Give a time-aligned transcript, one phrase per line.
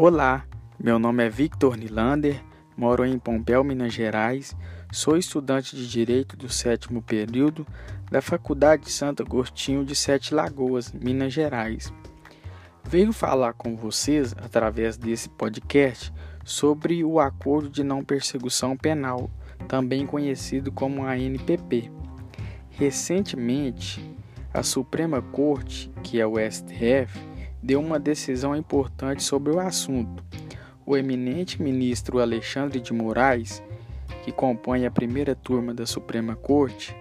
[0.00, 0.46] Olá,
[0.78, 2.40] meu nome é Victor Nilander,
[2.76, 4.56] moro em Pompéu, Minas Gerais,
[4.92, 7.66] sou estudante de Direito do sétimo período
[8.08, 11.92] da Faculdade de Santo Agostinho de Sete Lagoas, Minas Gerais.
[12.84, 19.28] Venho falar com vocês, através desse podcast, sobre o Acordo de Não Persecução Penal,
[19.66, 21.90] também conhecido como ANPP.
[22.70, 24.16] Recentemente,
[24.54, 27.27] a Suprema Corte, que é o STF,
[27.62, 30.24] deu uma decisão importante sobre o assunto.
[30.86, 33.62] O eminente ministro Alexandre de Moraes,
[34.24, 36.96] que compõe a primeira turma da Suprema Corte,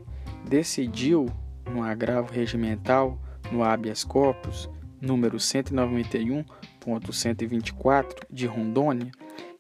[0.47, 1.27] decidiu,
[1.71, 3.17] no agravo regimental,
[3.51, 9.09] no habeas corpus, número 191.124 de Rondônia,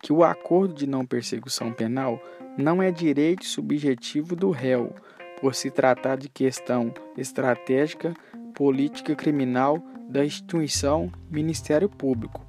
[0.01, 2.19] que o acordo de não persecução penal
[2.57, 4.93] não é direito subjetivo do réu,
[5.39, 8.15] por se tratar de questão estratégica,
[8.57, 12.43] política criminal da instituição Ministério Público,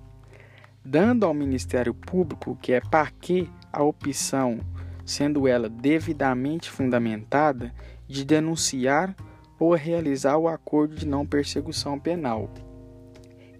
[0.82, 2.80] dando ao Ministério Público, que é
[3.20, 4.58] que a opção,
[5.04, 7.74] sendo ela devidamente fundamentada,
[8.06, 9.14] de denunciar
[9.60, 12.48] ou realizar o acordo de não persecução penal.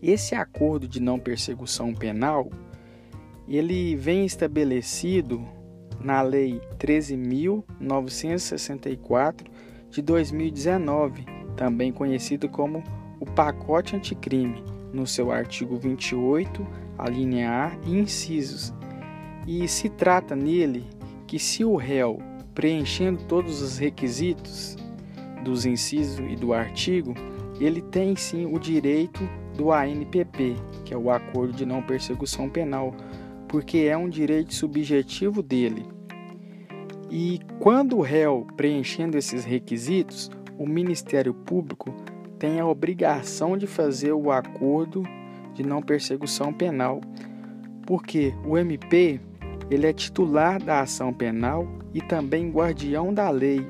[0.03, 2.49] Esse acordo de não persecução penal,
[3.47, 5.47] ele vem estabelecido
[6.01, 9.45] na Lei 13.964
[9.91, 12.85] de 2019, também conhecido como
[13.19, 16.65] o pacote anticrime, no seu artigo 28,
[16.97, 18.73] a linha A e incisos.
[19.45, 20.87] E se trata nele
[21.27, 22.23] que se o réu,
[22.55, 24.77] preenchendo todos os requisitos
[25.45, 27.13] dos incisos e do artigo,
[27.61, 32.95] ele tem sim o direito do ANPP, que é o Acordo de Não Persecução Penal,
[33.49, 35.85] porque é um direito subjetivo dele.
[37.11, 41.95] E quando o réu preenchendo esses requisitos, o Ministério Público
[42.39, 45.05] tem a obrigação de fazer o acordo
[45.55, 47.01] de não persecução penal,
[47.87, 49.21] porque o MP
[49.71, 53.67] ele é titular da ação penal e também guardião da lei.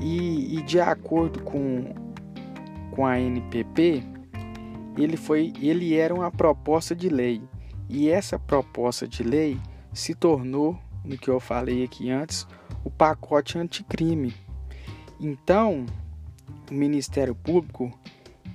[0.00, 1.94] E, e de acordo com,
[2.92, 4.02] com a NPP,
[4.96, 7.42] ele, foi, ele era uma proposta de lei.
[7.88, 9.58] E essa proposta de lei
[9.92, 12.46] se tornou, no que eu falei aqui antes,
[12.84, 14.34] o pacote anticrime.
[15.20, 15.84] Então,
[16.70, 17.92] o Ministério Público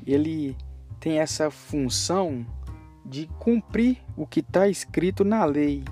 [0.06, 0.56] ele
[1.00, 2.46] tem essa função
[3.06, 5.84] de cumprir o que está escrito na lei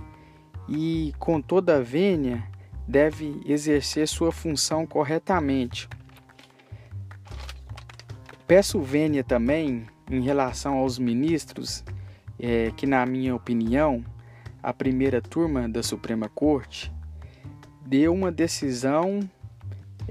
[0.69, 2.43] e, com toda a vênia,
[2.87, 5.89] deve exercer sua função corretamente.
[8.47, 11.83] Peço vênia também em relação aos ministros,
[12.39, 14.03] é, que, na minha opinião,
[14.63, 16.91] a primeira turma da Suprema Corte
[17.85, 19.19] deu uma decisão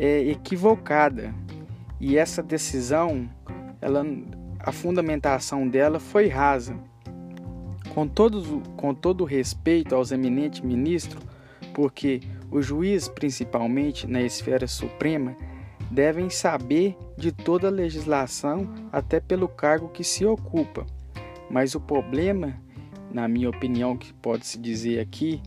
[0.00, 1.34] é, equivocada
[2.00, 3.28] e essa decisão,
[3.82, 4.02] ela,
[4.58, 6.74] a fundamentação dela foi rasa.
[7.94, 11.22] Com todo, com todo respeito aos eminentes ministros,
[11.74, 15.36] porque os juízes, principalmente na esfera suprema,
[15.90, 20.86] devem saber de toda a legislação, até pelo cargo que se ocupa.
[21.50, 22.54] Mas o problema,
[23.12, 25.42] na minha opinião, que pode se dizer aqui,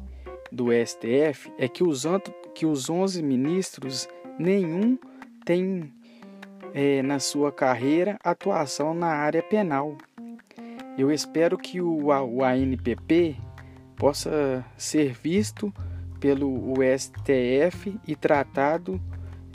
[0.52, 2.06] do STF, é que os,
[2.54, 4.08] que os 11 ministros,
[4.40, 4.98] nenhum
[5.46, 5.92] tem
[6.74, 9.98] é, na sua carreira atuação na área penal.
[10.98, 13.36] Eu espero que o, o ANPP
[13.96, 15.74] possa ser visto
[16.20, 19.02] pelo STF e tratado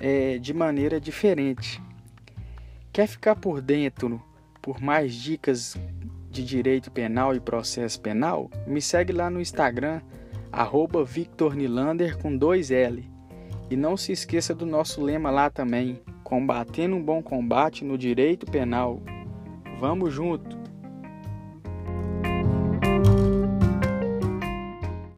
[0.01, 1.83] é, de maneira diferente.
[2.93, 4.23] Quer ficar por dentro
[4.61, 5.77] por mais dicas
[6.31, 8.51] de direito penal e processo penal?
[8.67, 10.01] Me segue lá no Instagram,
[10.51, 13.09] arroba Victor Nilander com dois L.
[13.71, 18.47] E não se esqueça do nosso lema lá também, combatendo um bom combate no direito
[18.47, 19.01] penal.
[19.79, 20.58] Vamos junto!